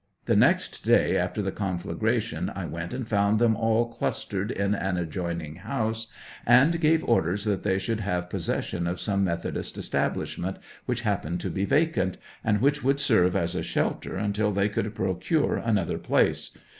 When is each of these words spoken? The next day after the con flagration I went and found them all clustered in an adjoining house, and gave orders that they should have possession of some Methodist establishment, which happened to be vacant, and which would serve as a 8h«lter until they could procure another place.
The 0.25 0.35
next 0.35 0.83
day 0.83 1.15
after 1.15 1.43
the 1.43 1.51
con 1.51 1.77
flagration 1.77 2.51
I 2.57 2.65
went 2.65 2.91
and 2.91 3.07
found 3.07 3.37
them 3.37 3.55
all 3.55 3.87
clustered 3.89 4.49
in 4.49 4.73
an 4.73 4.97
adjoining 4.97 5.57
house, 5.57 6.07
and 6.43 6.81
gave 6.81 7.03
orders 7.03 7.43
that 7.45 7.61
they 7.61 7.77
should 7.77 7.99
have 7.99 8.27
possession 8.27 8.87
of 8.87 8.99
some 8.99 9.23
Methodist 9.23 9.77
establishment, 9.77 10.57
which 10.87 11.01
happened 11.01 11.39
to 11.41 11.51
be 11.51 11.65
vacant, 11.65 12.17
and 12.43 12.61
which 12.61 12.83
would 12.83 12.99
serve 12.99 13.35
as 13.35 13.53
a 13.55 13.59
8h«lter 13.59 14.17
until 14.17 14.51
they 14.51 14.69
could 14.69 14.95
procure 14.95 15.57
another 15.57 15.99
place. 15.99 16.49